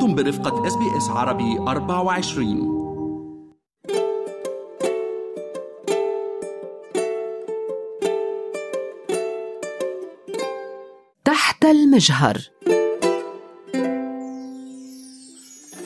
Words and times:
أنتم 0.00 0.14
برفقة 0.14 0.66
إس 0.66 0.74
بي 0.74 0.96
إس 0.96 1.08
عربي 1.08 1.58
24 1.58 2.80
تحت 11.24 11.64
المجهر. 11.64 12.38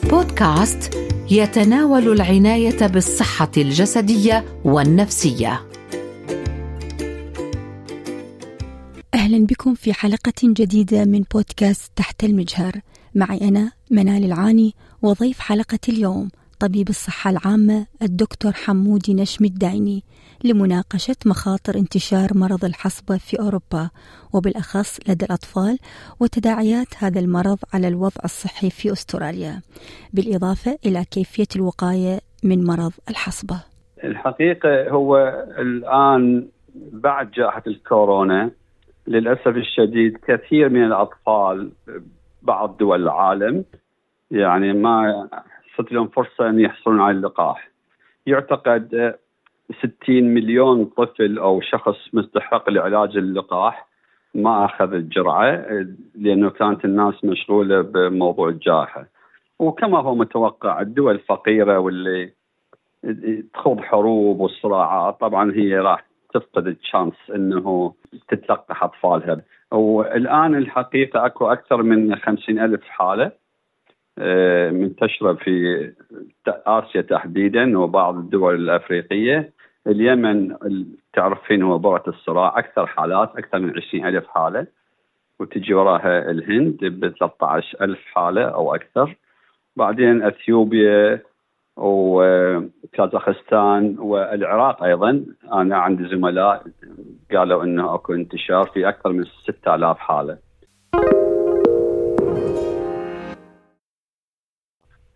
بودكاست 0.03 0.93
يتناول 1.31 2.11
العناية 2.11 2.87
بالصحة 2.87 3.51
الجسدية 3.57 4.45
والنفسية. 4.65 5.61
أهلا 9.13 9.45
بكم 9.45 9.73
في 9.73 9.93
حلقة 9.93 10.33
جديدة 10.43 11.05
من 11.05 11.23
بودكاست 11.33 11.91
تحت 11.95 12.23
المجهر. 12.23 12.81
معي 13.15 13.37
أنا 13.37 13.74
منال 13.91 14.25
العاني 14.25 14.73
وضيف 15.01 15.39
حلقة 15.39 15.79
اليوم 15.89 16.29
طبيب 16.59 16.89
الصحة 16.89 17.29
العامة 17.29 17.85
الدكتور 18.01 18.51
حمودي 18.51 19.13
نشم 19.13 19.45
الدايني 19.45 20.03
لمناقشة 20.43 21.15
مخاطر 21.25 21.75
انتشار 21.75 22.29
مرض 22.35 22.65
الحصبة 22.65 23.17
في 23.17 23.39
أوروبا 23.39 23.89
وبالأخص 24.33 24.99
لدى 25.09 25.25
الأطفال 25.25 25.77
وتداعيات 26.19 26.87
هذا 26.97 27.19
المرض 27.19 27.57
على 27.73 27.87
الوضع 27.87 28.21
الصحي 28.25 28.69
في 28.69 28.91
أستراليا 28.91 29.61
بالإضافة 30.13 30.77
إلى 30.85 31.05
كيفية 31.11 31.47
الوقاية 31.55 32.19
من 32.43 32.63
مرض 32.63 32.91
الحصبة. 33.09 33.63
الحقيقة 34.03 34.89
هو 34.89 35.17
الآن 35.59 36.47
بعد 36.75 37.31
جائحة 37.31 37.63
الكورونا 37.67 38.51
للأسف 39.07 39.47
الشديد 39.47 40.17
كثير 40.27 40.69
من 40.69 40.83
الأطفال 40.83 41.71
بعض 42.45 42.77
دول 42.77 43.01
العالم. 43.01 43.65
يعني 44.31 44.73
ما 44.73 45.27
صرت 45.77 45.91
لهم 45.91 46.07
فرصة 46.07 46.49
أن 46.49 46.59
يحصلون 46.59 47.01
على 47.01 47.17
اللقاح. 47.17 47.69
يعتقد 48.27 49.15
60 50.03 50.23
مليون 50.23 50.85
طفل 50.85 51.37
أو 51.37 51.61
شخص 51.61 51.97
مستحق 52.13 52.69
لعلاج 52.69 53.17
اللقاح 53.17 53.87
ما 54.35 54.65
أخذ 54.65 54.93
الجرعة 54.93 55.65
لأنه 56.15 56.49
كانت 56.49 56.85
الناس 56.85 57.25
مشغولة 57.25 57.81
بموضوع 57.81 58.49
الجائحة. 58.49 59.05
وكما 59.59 59.99
هو 60.01 60.15
متوقع 60.15 60.81
الدول 60.81 61.15
الفقيرة 61.15 61.79
واللي 61.79 62.31
تخوض 63.53 63.79
حروب 63.79 64.39
وصراعات 64.39 65.19
طبعا 65.19 65.51
هي 65.51 65.77
راح 65.77 66.05
تفقد 66.33 66.67
الشانس 66.67 67.13
إنه 67.35 67.93
تتلقح 68.27 68.83
أطفالها. 68.83 69.41
والان 69.71 70.55
الحقيقة 70.55 71.25
أكو 71.25 71.47
أكثر 71.47 71.83
من 71.83 72.15
خمسين 72.15 72.59
ألف 72.59 72.83
حالة 72.83 73.31
آه، 74.19 74.71
منتشرة 74.71 75.33
في 75.33 75.91
آسيا 76.47 77.01
تحديدا 77.01 77.79
وبعض 77.79 78.17
الدول 78.17 78.55
الأفريقية. 78.55 79.53
اليمن 79.87 80.55
تعرفين 81.13 81.63
هو 81.63 81.77
بؤره 81.77 82.03
الصراع؟ 82.07 82.59
أكثر 82.59 82.87
حالات 82.87 83.31
أكثر 83.37 83.59
من 83.59 83.77
عشرين 83.77 84.07
ألف 84.07 84.27
حالة. 84.27 84.67
وتجي 85.39 85.73
وراها 85.73 86.31
الهند 86.31 86.77
ب 86.81 87.13
13 87.19 87.77
ألف 87.81 87.99
حالة 88.05 88.43
أو 88.43 88.75
أكثر. 88.75 89.15
بعدين 89.75 90.23
أثيوبيا 90.23 91.21
وكازاخستان 91.77 93.65
والعراق 93.99 94.83
أيضا 94.83 95.25
أنا 95.53 95.77
عندي 95.77 96.07
زملاء 96.07 96.63
قالوا 97.31 97.63
إنه 97.63 97.95
أكو 97.95 98.13
انتشار 98.13 98.65
في 98.73 98.89
أكثر 98.89 99.11
من 99.11 99.25
6000 99.43 99.97
حالة. 99.97 100.37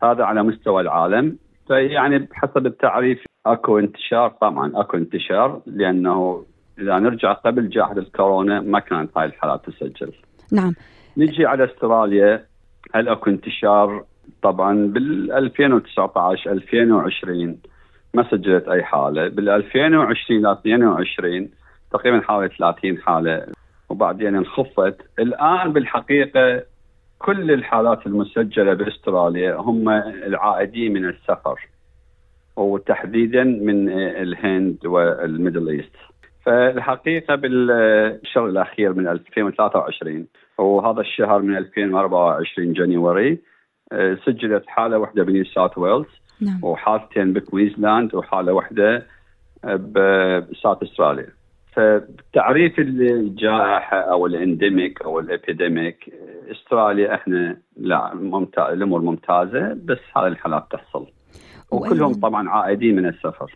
هذا 0.03 0.23
على 0.23 0.43
مستوى 0.43 0.81
العالم 0.81 1.37
فيعني 1.67 2.19
بحسب 2.19 2.65
التعريف 2.65 3.25
أكو 3.45 3.79
انتشار 3.79 4.29
طبعا 4.29 4.71
أكو 4.75 4.97
انتشار 4.97 5.61
لأنه 5.65 6.45
إذا 6.79 6.99
نرجع 6.99 7.33
قبل 7.33 7.69
جائحة 7.69 7.97
الكورونا 7.97 8.61
ما 8.61 8.79
كانت 8.79 9.17
هاي 9.17 9.25
الحالات 9.25 9.69
تسجل. 9.69 10.11
نعم. 10.51 10.73
نجي 11.17 11.45
على 11.45 11.65
أستراليا 11.65 12.45
هل 12.95 13.09
أكو 13.09 13.29
انتشار 13.29 14.05
طبعا 14.41 14.87
بال 14.87 15.31
2019 15.31 16.51
2020 16.51 17.57
ما 18.13 18.29
سجلت 18.31 18.67
أي 18.67 18.83
حالة. 18.83 19.27
بال 19.27 19.49
2020 19.49 20.41
ل 20.41 20.47
22 20.47 21.49
تقريبا 21.91 22.21
حوالي 22.21 22.49
30 22.49 22.97
حالة. 22.97 23.45
وبعدين 23.89 24.35
انخفضت. 24.35 24.95
الآن 25.19 25.73
بالحقيقة 25.73 26.63
كل 27.19 27.51
الحالات 27.51 28.07
المسجلة 28.07 28.73
بأستراليا 28.73 29.55
هم 29.55 29.89
العائدين 29.89 30.93
من 30.93 31.09
السفر 31.09 31.67
وتحديدا 32.55 33.43
من 33.43 33.89
الهند 33.99 34.85
وال 34.85 35.06
Middle 35.06 35.69
East. 35.69 35.95
فالحقيقة 36.45 37.35
بالشهر 37.35 38.45
الأخير 38.45 38.93
من 38.93 39.07
2023 39.07 40.27
وهذا 40.57 41.01
الشهر 41.01 41.41
من 41.41 41.57
2024 41.57 42.73
January 42.73 43.39
سجلت 44.25 44.63
حالة 44.67 44.97
واحدة 44.97 45.23
بنيو 45.23 45.45
ساوث 45.45 45.77
ويلز 45.77 46.07
نعم. 46.41 46.63
وحالتين 46.63 47.33
بكوينزلاند 47.33 48.15
وحالة 48.15 48.53
واحدة 48.53 49.05
بساوث 49.63 50.83
أستراليا. 50.83 51.29
فتعريف 51.73 52.79
الجائحة 52.79 53.97
أو 53.97 54.25
ال 54.25 54.35
endemic 54.35 55.01
أو 55.01 55.19
ال 55.19 55.30
epidemic 55.30 56.13
أستراليا 56.51 57.15
إحنا 57.15 57.57
لا 57.77 58.15
ممتاز 58.15 58.73
الأمور 58.73 59.01
ممتازة 59.01 59.73
بس 59.73 59.99
هذه 60.17 60.27
الحالات 60.27 60.65
تحصل. 60.71 61.07
وكلهم 61.71 62.13
طبعا 62.13 62.49
عائدين 62.49 62.95
من 62.95 63.05
السفر. 63.05 63.55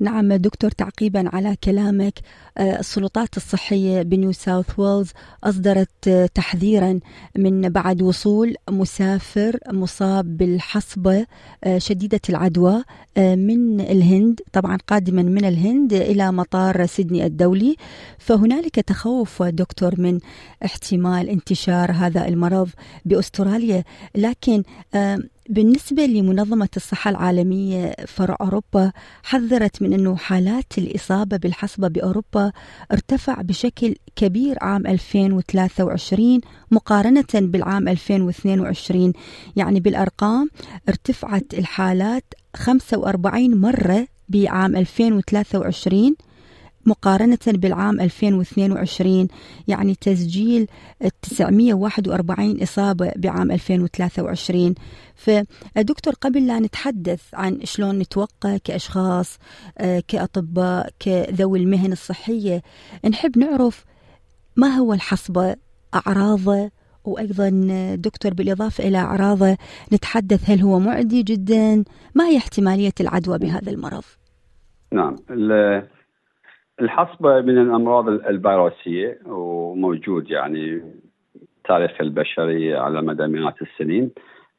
نعم 0.00 0.32
دكتور 0.32 0.70
تعقيبا 0.70 1.30
على 1.32 1.56
كلامك 1.64 2.20
آه، 2.58 2.80
السلطات 2.80 3.36
الصحية 3.36 4.02
بنيو 4.02 4.32
ساوث 4.32 4.78
ويلز 4.78 5.10
أصدرت 5.44 6.08
آه، 6.08 6.26
تحذيرا 6.26 7.00
من 7.38 7.68
بعد 7.68 8.02
وصول 8.02 8.54
مسافر 8.70 9.58
مصاب 9.72 10.36
بالحصبة 10.36 11.26
آه، 11.64 11.78
شديدة 11.78 12.20
العدوى 12.28 12.82
من 13.18 13.80
الهند 13.80 14.40
طبعا 14.52 14.78
قادما 14.88 15.22
من 15.22 15.44
الهند 15.44 15.92
إلى 15.92 16.32
مطار 16.32 16.86
سيدني 16.86 17.26
الدولي. 17.26 17.76
فهنالك 18.18 18.74
تخوف 18.74 19.42
دكتور 19.42 20.00
من 20.00 20.18
احتمال 20.64 21.28
انتشار 21.28 21.92
هذا 21.92 22.28
المرض 22.28 22.68
بأستراليا 23.04 23.84
لكن 24.14 24.62
بالنسبة 25.48 26.06
لمنظمة 26.06 26.68
الصحة 26.76 27.10
العالمية 27.10 27.94
فرع 28.06 28.36
أوروبا 28.40 28.92
حذرت 29.22 29.82
من 29.82 29.92
أنه 29.92 30.16
حالات 30.16 30.78
الإصابة 30.78 31.36
بالحصبة 31.36 31.88
بأوروبا 31.88 32.52
ارتفع 32.92 33.42
بشكل 33.42 33.94
كبير 34.16 34.56
عام 34.60 34.86
2023 34.86 36.40
مقارنة 36.70 37.24
بالعام 37.34 37.88
2022 37.88 39.12
يعني 39.56 39.80
بالأرقام 39.80 40.50
ارتفعت 40.88 41.54
الحالات 41.54 42.24
45 42.56 43.56
مرة 43.56 44.06
بعام 44.28 44.76
2023 44.76 46.14
مقارنة 46.86 47.38
بالعام 47.46 48.00
2022 48.00 49.28
يعني 49.68 49.94
تسجيل 49.94 50.66
941 51.22 52.62
إصابة 52.62 53.12
بعام 53.16 53.50
2023 53.50 54.74
فدكتور 55.14 56.14
قبل 56.14 56.46
لا 56.46 56.58
نتحدث 56.58 57.22
عن 57.34 57.60
شلون 57.64 57.98
نتوقع 57.98 58.56
كأشخاص 58.56 59.38
آه، 59.78 60.02
كأطباء 60.08 60.90
كذوي 61.00 61.58
المهن 61.58 61.92
الصحية 61.92 62.62
نحب 63.04 63.38
نعرف 63.38 63.84
ما 64.56 64.68
هو 64.68 64.92
الحصبة؟ 64.92 65.56
أعراضه؟ 65.94 66.70
وأيضا 67.04 67.48
دكتور 67.94 68.34
بالإضافة 68.34 68.88
إلى 68.88 68.98
أعراضه 68.98 69.56
نتحدث 69.92 70.50
هل 70.50 70.60
هو 70.60 70.78
معدي 70.78 71.22
جدا؟ 71.22 71.84
ما 72.14 72.26
هي 72.26 72.36
احتمالية 72.36 72.92
العدوى 73.00 73.38
بهذا 73.38 73.70
المرض؟ 73.70 74.04
نعم 74.92 75.16
الحصبة 76.80 77.40
من 77.40 77.58
الأمراض 77.58 78.08
الفيروسية 78.08 79.18
وموجود 79.26 80.30
يعني 80.30 80.82
تاريخ 81.64 82.00
البشرية 82.00 82.78
على 82.78 83.02
مدى 83.02 83.26
مئات 83.26 83.62
السنين. 83.62 84.10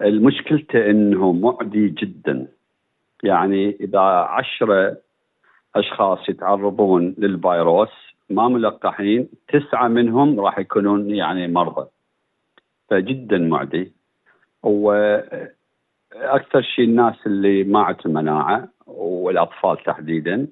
المشكلته 0.01 0.89
أنه 0.89 1.31
معدي 1.31 1.89
جدا. 1.89 2.47
يعني 3.23 3.77
إذا 3.79 3.99
عشرة 3.99 4.97
أشخاص 5.75 6.29
يتعرضون 6.29 7.15
للفيروس 7.17 7.89
ما 8.29 8.47
ملقحين 8.47 9.29
تسعة 9.47 9.87
منهم 9.87 10.39
راح 10.39 10.59
يكونون 10.59 11.09
يعني 11.09 11.47
مرضى. 11.47 11.87
فجدا 12.89 13.37
معدي. 13.37 13.91
وأكثر 14.63 16.61
شيء 16.61 16.85
الناس 16.85 17.15
اللي 17.25 17.63
ما 17.63 17.79
عندهم 17.79 18.13
مناعة 18.13 18.67
والأطفال 18.87 19.77
تحديدا 19.83 20.47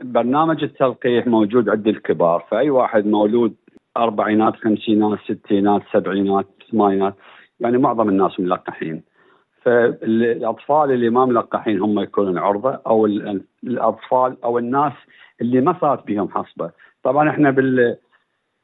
برنامج 0.00 0.64
التلقيح 0.64 1.26
موجود 1.26 1.68
عند 1.68 1.88
الكبار 1.88 2.46
فأي 2.50 2.70
واحد 2.70 3.06
مولود 3.06 3.54
أربعينات 3.96 4.56
خمسينات 4.56 5.18
ستينات 5.18 5.82
سبعينات 5.92 6.46
ثمانينات 6.70 7.14
يعني 7.60 7.78
معظم 7.78 8.08
الناس 8.08 8.40
ملقحين. 8.40 9.02
فالأطفال 9.62 10.90
اللي 10.90 11.10
ما 11.10 11.24
ملقحين 11.24 11.80
هم 11.80 12.00
يكونون 12.00 12.38
عرضة 12.38 12.80
أو 12.86 13.06
الأطفال 13.64 14.36
أو 14.44 14.58
الناس 14.58 14.92
اللي 15.40 15.60
ما 15.60 15.76
صارت 15.80 16.06
بهم 16.06 16.28
حصبة. 16.28 16.70
طبعا 17.02 17.30
إحنا 17.30 17.50
بال 17.50 17.96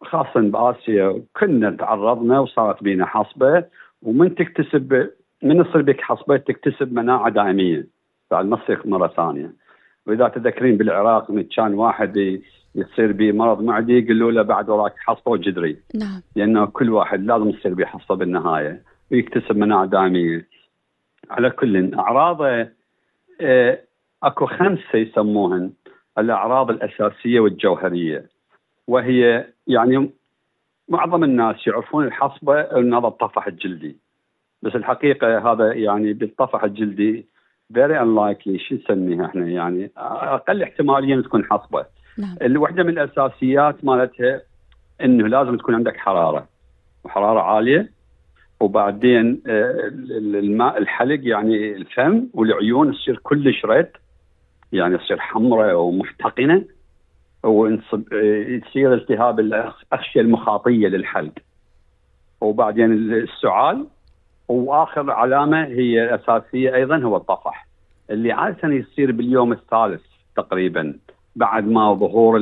خاصه 0.02 0.40
بآسيا 0.40 1.22
كنا 1.40 1.70
تعرضنا 1.70 2.40
وصارت 2.40 2.82
بينا 2.82 3.06
حصبة 3.06 3.64
ومن 4.02 4.34
تكتسب 4.34 5.10
من 5.42 5.56
يصير 5.60 5.82
بك 5.82 6.00
حصبة 6.00 6.36
تكتسب 6.36 6.92
مناعة 6.92 7.28
دائميه 7.28 7.86
بعد 8.30 8.46
ما 8.46 8.56
تصير 8.56 8.82
مرة 8.84 9.08
ثانية. 9.08 9.52
وإذا 10.08 10.28
تذكرين 10.28 10.76
بالعراق 10.76 11.32
كان 11.56 11.75
واحد 11.75 12.40
يصير 12.75 13.12
به 13.12 13.32
مرض 13.32 13.62
معدي 13.62 13.99
يقولوا 13.99 14.32
له 14.32 14.43
بعد 14.43 14.70
وراك 14.70 14.94
حصبة 14.99 15.32
وجدري 15.32 15.76
نعم. 15.94 16.22
لأنه 16.37 16.66
كل 16.66 16.90
واحد 16.90 17.25
لازم 17.25 17.49
يصير 17.49 17.75
به 17.75 17.84
حصبه 17.84 18.14
بالنهاية 18.14 18.82
ويكتسب 19.12 19.56
مناعة 19.56 19.87
دائمية. 19.87 20.46
على 21.31 21.50
كل 21.50 21.94
اعراضه 21.94 22.69
آه، 23.40 23.78
أكو 24.22 24.46
خمسه 24.46 24.99
يسموهن 24.99 25.72
الأعراض 26.19 26.70
الأساسية 26.70 27.40
والجوهرية. 27.40 28.26
وهي 28.87 29.46
يعني 29.66 30.11
معظم 30.88 31.25
الناس 31.25 31.66
يعرفون 31.66 32.04
الحصبة 32.04 32.61
ان 32.61 32.94
هذا 32.94 33.06
الطفح 33.06 33.46
الجلدي. 33.46 33.96
بس 34.62 34.76
الحقيقة 34.76 35.52
هذا 35.52 35.72
يعني 35.72 36.12
بالطفح 36.12 36.64
الجلدي 36.64 37.26
very 37.75 38.00
unlikely 38.00 38.58
شو 38.59 38.75
نسميها 38.75 39.26
إحنا؟ 39.26 39.47
يعني 39.47 39.91
أقل 39.97 40.62
احتمالية 40.62 41.20
تكون 41.20 41.44
حصبة. 41.44 41.87
نعم. 42.19 42.37
الوحده 42.43 42.82
من 42.82 42.99
الأساسيات 42.99 43.85
مالتها 43.85 44.43
إنه 45.00 45.29
لازم 45.29 45.56
تكون 45.56 45.75
عندك 45.75 45.97
حرارة 45.97 46.49
وحرارة 47.05 47.41
عالية 47.41 47.91
وبعدين 48.61 49.43
آه، 49.47 49.91
الماء 50.19 50.79
الحلق 50.79 51.20
يعني 51.23 51.73
الفم 51.73 52.29
والعيون 52.35 52.93
تصير 52.93 53.20
كلش 53.23 53.65
red 53.64 53.90
يعني 54.73 54.99
تصير 54.99 55.19
حمراء 55.19 55.75
ومحتقنة 55.75 56.64
ويصير 57.43 58.94
التهاب 58.94 59.41
الاغشيه 59.41 60.21
المخاطية 60.21 60.88
للحلق. 60.88 61.32
وبعدين 62.41 62.93
السعال 62.93 63.87
وآخر 64.49 65.11
علامة 65.11 65.65
هي 65.65 66.15
اساسيه 66.15 66.75
أيضا 66.75 66.97
هو 66.99 67.17
الطفح 67.17 67.67
اللي 68.11 68.33
عاده 68.33 68.69
يصير 68.69 69.12
باليوم 69.12 69.53
الثالث 69.53 70.03
تقريبا 70.37 70.99
بعد 71.37 71.65
ما 71.65 71.95
ظهور 71.95 72.41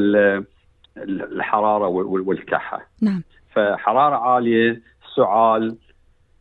الحرارة 0.97 1.88
والكحة 1.88 2.87
نعم 3.03 3.23
فحرارة 3.53 4.17
عالية 4.17 4.82
سعال 5.17 5.76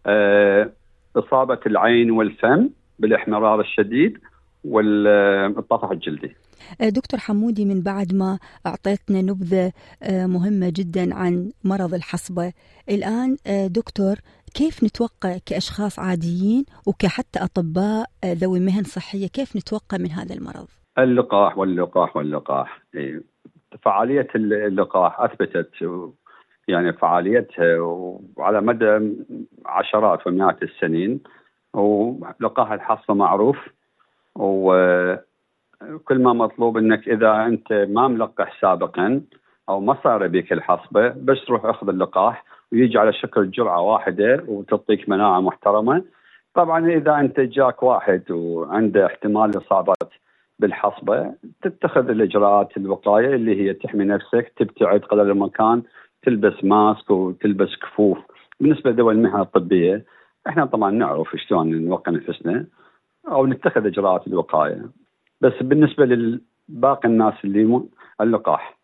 آه، 0.06 0.72
إصابة 1.16 1.60
العين 1.66 2.12
والفم 2.12 2.70
بالإحمرار 3.00 3.62
الشديد 3.62 4.18
والطفح 4.66 5.92
الجلدي. 5.92 6.36
آه، 6.82 6.90
دكتور 6.90 7.20
حمودي 7.20 7.66
من 7.66 7.82
بعد 7.82 8.14
ما 8.14 8.40
أعطيتنا 8.66 9.22
نبذة 9.22 9.72
آه، 10.04 10.26
مهمة 10.26 10.74
جدا 10.76 11.16
عن 11.16 11.52
مرض 11.64 11.94
الحصبة، 11.94 12.54
الآن 12.90 13.38
دكتور 13.68 14.16
كيف 14.56 14.84
نتوقع 14.84 15.38
كأشخاص 15.46 16.00
عاديين 16.00 16.66
وكحتى 16.88 17.40
أطباء 17.40 18.06
ذوي 18.25 18.60
مهن 18.60 18.84
صحية 18.84 19.28
كيف 19.28 19.56
نتوقع 19.56 19.98
من 19.98 20.12
هذا 20.12 20.36
المرض؟ 20.36 20.68
اللقاح 20.98 21.57
واللقاح 21.57 22.18
واللقاح. 22.18 22.81
إيه، 22.96 23.22
فعالية 23.81 24.28
اللقاح 24.36 25.19
أثبتت 25.19 25.72
يعني 26.68 26.94
فعاليتها 26.94 27.80
وعلى 28.36 28.62
مدى 28.62 29.16
عشرات 29.66 30.28
ومئات 30.28 30.63
السنين. 30.63 31.19
ولقاح 31.74 32.72
الحصه 32.72 33.13
معروف. 33.13 33.57
وكل 34.36 35.19
ما 36.10 36.34
مطلوب 36.34 36.78
إنك 36.78 37.07
إذا 37.07 37.46
أنت 37.46 37.74
ما 37.74 38.07
ملقح 38.07 38.62
سابقا 38.62 39.22
أو 39.69 39.80
ما 39.80 39.98
صار 40.04 40.28
بك 40.28 40.54
الحصبة 40.54 41.10
بس 41.10 41.38
تروح 41.48 41.66
أخذ 41.66 41.90
اللقاح. 41.90 42.46
ويجي 42.72 42.98
على 42.98 43.14
شكل 43.14 43.52
جرعة 43.52 43.82
واحدة 43.82 44.44
وتعطيك 44.48 45.10
مناعة 45.10 45.40
محترمة. 45.40 46.04
طبعا 46.54 46.88
إذا 46.88 47.20
أنت 47.20 47.40
جاك 47.40 47.84
واحد 47.84 48.32
وعنده 48.32 49.06
احتمال 49.06 49.58
اصابه 49.58 49.94
بالحصبة 50.60 51.34
تتخذ 51.62 52.10
الإجراءات 52.10 52.78
الوقاية 52.78 53.36
اللي 53.36 53.62
هي 53.62 53.74
تحمي 53.74 54.06
نفسك 54.06 54.54
تبتعد 54.58 55.00
قدر 55.00 55.22
الامكان 55.22 55.84
تلبس 56.24 56.64
ماسك 56.64 57.12
وتلبس 57.12 57.76
كفوف. 57.82 58.18
بالنسبة 58.60 58.92
لذوي 58.92 59.14
المهن 59.14 59.42
الطبية 59.42 60.06
إحنا 60.48 60.66
طبعا 60.66 60.92
نعرف 60.92 61.36
شلون 61.36 61.86
نوقي 61.86 62.12
نفسنا 62.12 62.66
أو 63.28 63.48
نتخذ 63.48 63.86
إجراءات 63.86 64.28
الوقاية. 64.28 64.82
بس 65.42 65.54
بالنسبة 65.62 66.06
لباقي 66.06 67.10
الناس 67.10 67.34
اللي 67.44 67.82
اللقاح 68.22 68.78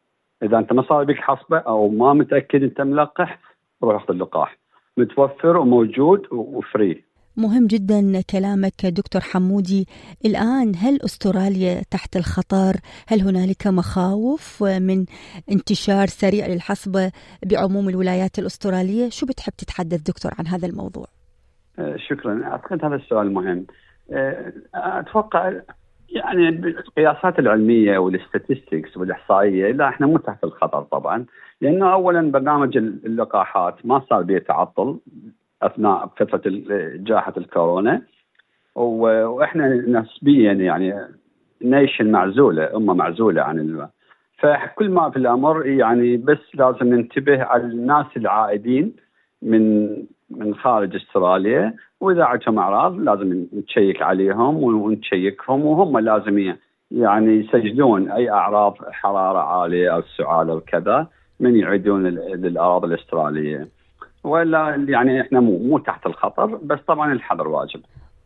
إذا 0.44 0.58
أنت 0.58 0.74
ما 0.74 0.82
صار 0.82 1.04
بك 1.04 1.16
حصبة 1.18 1.58
أو 1.58 1.90
ما 1.90 2.14
متأكد 2.14 2.64
أنت 2.64 2.82
ملقح 2.82 3.40
اخذ 3.84 4.06
اللقاح. 4.10 4.58
متوفر 4.98 5.58
وموجود 5.58 6.22
وفري. 6.32 7.04
مهم 7.38 7.68
جدا 7.68 8.22
كلامك 8.22 8.86
دكتور 8.86 9.22
حمودي. 9.22 9.88
الآن 10.26 10.72
هل 10.78 11.00
أستراليا 11.06 11.82
تحت 11.92 12.16
الخطر؟ 12.16 12.74
هل 13.08 13.22
هنالك 13.22 13.68
مخاوف 13.68 14.64
من 14.64 15.06
انتشار 15.52 16.08
سريع 16.08 16.48
للحصبة 16.48 17.12
بعموم 17.46 17.90
الولايات 17.90 18.40
الأسترالية؟ 18.40 19.10
شو 19.10 19.26
بتحب 19.26 19.54
تتحدث 19.58 20.02
دكتور 20.02 20.32
عن 20.40 20.48
هذا 20.48 20.68
الموضوع؟ 20.68 21.06
آه، 21.80 21.96
شكرا. 22.10 22.44
أعتقد 22.44 22.86
هذا 22.86 22.96
السؤال 22.96 23.34
مهم. 23.34 23.66
آه، 24.12 24.54
أتوقع 24.76 25.52
يعني 26.12 26.50
القياسات 26.50 27.40
العلمية 27.40 27.98
وال 27.98 28.15
statistics 28.15 28.98
والإحصائية 28.98 29.72
لا 29.72 29.90
إحنا 29.90 30.08
مو 30.08 30.18
تحت 30.18 30.44
الخطر 30.44 30.82
طبعا. 30.82 31.26
لأنه 31.62 31.94
أولا 31.94 32.32
برنامج 32.32 32.78
اللقاحات 32.78 33.86
ما 33.86 34.02
صار 34.10 34.22
به 34.22 34.38
تعطل 34.38 35.00
أثناء 35.62 36.08
فترة 36.18 36.42
جائحة 36.96 37.34
الكورونا. 37.38 38.02
وإحنا 38.76 39.68
نسبيا 39.68 40.54
يعني 40.54 40.94
nation 41.62 42.12
معزولة 42.12 42.76
أمة 42.76 42.94
معزولة 42.94 43.42
عن 43.42 43.60
الم... 43.60 43.90
فكل 44.38 44.90
ما 44.90 45.10
في 45.10 45.18
الأمر 45.18 45.66
يعني 45.66 46.18
بس 46.18 46.38
لازم 46.54 46.94
ننتبه 46.94 47.44
على 47.44 47.64
الناس 47.64 48.06
العائدين 48.18 48.94
من 49.42 49.88
من 50.30 50.56
خارج 50.56 50.96
أستراليا 50.96 51.74
وإذا 52.02 52.24
عندهم 52.24 52.60
أعراض 52.60 53.00
لازم 53.00 53.46
نتشيك 53.54 54.02
عليهم 54.02 54.64
ونشيكهم 54.64 55.66
وهم 55.66 56.00
لازم 56.00 56.54
يعني 56.92 57.32
يسجلون 57.36 58.12
أي 58.12 58.30
أعراض 58.30 58.78
حرارة 58.92 59.40
عالية 59.40 59.90
أو 59.96 60.02
سعال 60.18 60.50
أو 60.50 60.60
كذا 60.60 61.08
من 61.40 61.56
يعيدون 61.56 62.04
للأراضي 62.08 62.88
الأسترالية. 62.88 63.68
ولا 64.24 64.86
يعني 64.88 65.22
إحنا 65.22 65.40
مو 65.40 65.58
مو 65.58 65.78
تحت 65.78 66.06
الخطر 66.06 66.46
بس 66.46 66.80
طبعا 66.88 67.14
الحذر 67.14 67.48
واجب. 67.48 67.82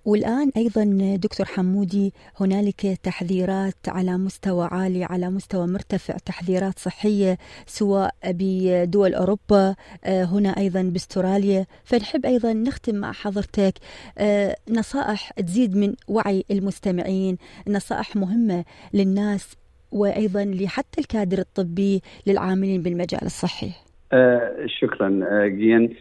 والآن 0.06 0.52
أيضا 0.58 0.84
دكتور 1.16 1.46
حمودي 1.46 2.14
هنالك 2.40 2.82
تحذيرات 3.04 3.76
على 3.88 4.18
مستوى 4.18 4.68
عالي 4.72 5.04
على 5.04 5.30
مستوى 5.30 5.68
مرتفع 5.68 6.18
تحذيرات 6.26 6.80
صحية 6.80 7.38
سواء 7.66 8.16
بدول 8.26 9.14
أوروبا 9.14 9.76
آه، 10.06 10.24
هنا 10.24 10.50
أيضا 10.50 10.82
باستراليا. 10.82 11.66
فنحب 11.84 12.26
أيضا 12.26 12.54
نختم 12.54 12.96
مع 12.96 13.12
حضرتك 13.12 13.74
آه، 14.18 14.56
نصائح 14.70 15.32
تزيد 15.32 15.78
من 15.78 15.94
وعي 16.08 16.44
المستمعين 16.52 17.38
نصائح 17.68 18.16
مهمة 18.16 18.66
للناس 18.94 19.58
وأيضا 19.92 20.44
لحتى 20.46 21.02
الكادر 21.02 21.40
الطبي 21.40 22.02
للعاملين 22.28 22.82
بالمجال 22.82 23.24
الصحي. 23.24 23.72
آه 24.14 24.66
شكرا 24.66 25.10
جين 25.48 25.96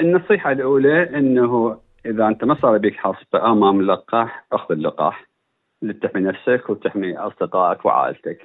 النصيحة 0.00 0.52
الأولى 0.52 1.18
أنه 1.18 1.85
إذا 2.06 2.26
أنت 2.28 2.44
ما 2.44 2.54
صار 2.54 2.78
بك 2.78 2.94
حصبة 2.94 3.52
أمام 3.52 3.80
اللقاح 3.80 4.46
أخذ 4.52 4.74
اللقاح 4.74 5.26
لتحمي 5.82 6.22
نفسك 6.22 6.70
وتحمي 6.70 7.18
أصدقائك 7.18 7.84
وعائلتك. 7.84 8.38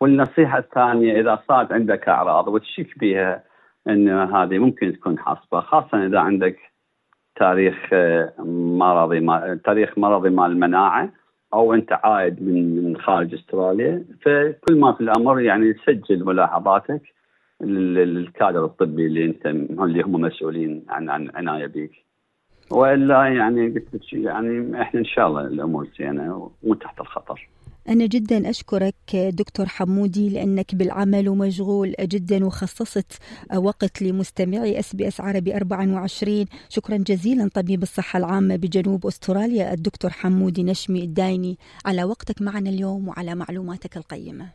والنصيحة 0.00 0.58
الثانية 0.58 1.20
إذا 1.20 1.42
صارت 1.48 1.72
عندك 1.72 2.08
أعراض 2.08 2.48
وتشك 2.48 2.98
بها 2.98 3.44
أن 3.88 4.08
هذه 4.08 4.58
ممكن 4.58 4.92
تكون 4.92 5.18
حصبة 5.18 5.60
خاصة 5.60 6.06
إذا 6.06 6.18
عندك 6.18 6.58
تاريخ 7.36 7.88
آه، 7.92 8.32
مرضي 8.78 9.20
ما 9.20 9.60
تاريخ 9.64 9.98
مرضي 9.98 10.30
مال 10.30 10.50
المناعة 10.50 11.12
أو 11.54 11.74
أنت 11.74 11.92
عائد 11.92 12.42
من 12.42 12.96
خارج 12.96 13.34
أستراليا. 13.34 14.04
فكل 14.22 14.80
ما 14.80 14.92
في 14.92 15.00
الأمر 15.00 15.40
يعني 15.40 15.74
سجل 15.86 16.24
ملاحظاتك 16.24 17.02
للكادر 17.60 18.64
الطبي 18.64 19.06
اللي 19.06 19.24
أنت 19.24 19.46
اللي 19.46 20.02
هم 20.02 20.12
مسؤولين 20.12 20.84
عن 20.88 21.10
عن 21.10 21.30
عناية 21.34 21.66
بك 21.66 22.09
وإلا 22.70 23.26
يعني 23.26 23.68
قلت 23.68 23.84
لك 23.94 24.12
يعني 24.12 24.82
إحنا 24.82 25.00
إن 25.00 25.04
شاء 25.04 25.26
الله 25.28 25.40
الأمور 25.40 25.88
زينة 25.98 26.50
ومو 26.62 26.74
تحت 26.74 27.00
الخطر. 27.00 27.48
أنا 27.88 28.06
جدا 28.06 28.50
أشكرك 28.50 29.16
دكتور 29.16 29.66
حمودي 29.66 30.28
لأنك 30.30 30.74
بالعمل 30.74 31.28
ومشغول 31.28 31.94
جدا 32.00 32.46
وخصصت 32.46 33.18
وقت 33.56 34.02
لمستمعي 34.02 34.78
أس 34.78 34.96
بي 34.96 35.08
أس 35.08 35.20
عربي 35.20 35.56
24 35.56 36.44
شكرا 36.68 36.96
جزيلا 36.96 37.48
طبيب 37.54 37.82
الصحة 37.82 38.16
العامة 38.18 38.56
بجنوب 38.56 39.06
أستراليا 39.06 39.74
الدكتور 39.74 40.10
حمودي 40.10 40.62
نشمي 40.62 41.04
الدايني. 41.04 41.58
على 41.86 42.04
وقتك 42.04 42.42
معنا 42.42 42.70
اليوم 42.70 43.08
وعلى 43.08 43.34
معلوماتك 43.34 43.96
القيمة. 43.96 44.46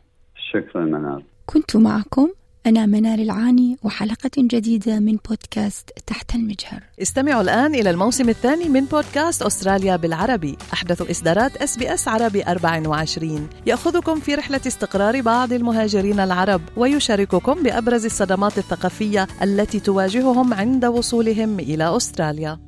شكرا 0.52 0.84
منال 0.84 1.22
كنت 1.46 1.76
معكم. 1.76 2.28
أنا 2.66 2.86
منال 2.86 3.20
العاني 3.20 3.76
وحلقة 3.82 4.30
جديدة 4.38 4.98
من 4.98 5.16
بودكاست 5.28 5.90
تحت 6.06 6.34
المجهر. 6.34 6.82
استمعوا 7.02 7.42
الآن 7.42 7.74
إلى 7.74 7.90
الموسم 7.90 8.28
الثاني 8.28 8.68
من 8.68 8.84
بودكاست 8.84 9.42
أستراليا 9.42 9.96
بالعربي. 9.96 10.56
أحدث 10.72 11.10
إصدارات 11.10 11.56
إس 11.56 11.76
بي 11.76 11.94
إس 11.94 12.08
عربي 12.08 12.42
24 12.42 13.48
يأخذكم 13.66 14.20
في 14.20 14.34
رحلة 14.34 14.60
استقرار 14.66 15.20
بعض 15.20 15.52
المهاجرين 15.52 16.20
العرب 16.20 16.60
ويشارككم 16.76 17.62
بأبرز 17.62 18.04
الصدمات 18.04 18.58
الثقافية 18.58 19.26
التي 19.42 19.80
تواجههم 19.80 20.54
عند 20.54 20.84
وصولهم 20.84 21.60
إلى 21.60 21.96
أستراليا. 21.96 22.65